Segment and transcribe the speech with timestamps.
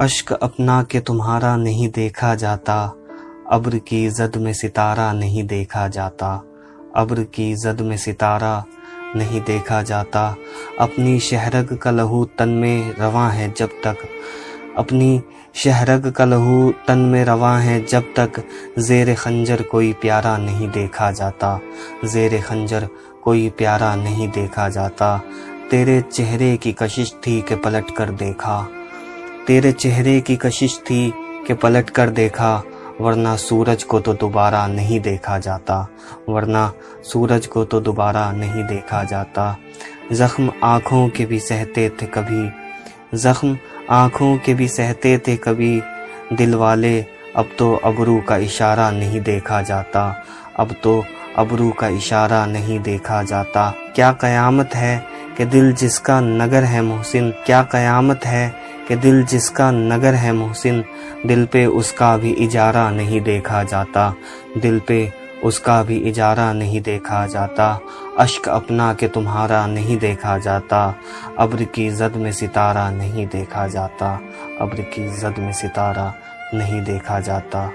[0.00, 2.94] अश्क अपना के तुम्हारा नहीं देखा जाता।
[3.50, 6.42] अब्र की जद में सितारा नहीं देखा जाता।
[6.96, 8.64] अब्र की जद में सितारा
[9.16, 10.36] नहीं देखा जाता।
[10.80, 13.96] अपनी शहरग का लहू तन में रवा है जब तक।
[14.76, 15.22] अपनी
[15.54, 18.32] शहरग का लहू तन में रवा है जब तक।
[18.78, 21.60] जेर खंजर कोई प्यारा नहीं देखा जाता।
[22.04, 22.88] जेर खंजर
[23.24, 25.22] कोई प्यारा नहीं देखा जाता।
[25.70, 28.68] तेरे चेहरे की कशिश थी कि पलट कर देखा।
[29.46, 31.12] तेरे चेहरे की कशिश थी
[31.46, 32.62] कि पलट कर देखा,
[33.00, 35.86] वरना सूरज को तो दोबारा नहीं देखा जाता,
[36.28, 36.72] वरना
[37.04, 39.56] सूरज को तो दोबारा नहीं देखा जाता।
[40.12, 42.50] जख्म आँखों के भी सहते थे कभी,
[43.14, 43.56] जख्म
[43.90, 45.80] आँखों के भी सहते थे कभी।
[46.32, 46.98] दिल वाले
[47.36, 50.24] अब तो अबरू का इशारा नहीं देखा जाता,
[50.58, 51.02] अब तो
[51.38, 55.04] अबरू का इशारा नहीं देखा जाता। क्या कयामत है
[55.36, 60.84] कि दिल जिसका नगर है मोहसिन, क्या कयामत है कि दिल जिसका नगर है मोहसिन,
[61.26, 64.14] दिल पे उसका भी इजारा नहीं देखा जाता।
[64.58, 65.12] दिल पे
[65.44, 67.80] उसका भी इजारा नहीं देखा जाता।
[68.18, 70.94] अश्क अपना के तुम्हारा नहीं देखा जाता।
[71.38, 74.20] अब्र की जद में सितारा नहीं देखा जाता।
[74.60, 76.14] अब्र की जद में सितारा
[76.54, 77.72] नहीं देखा जाता।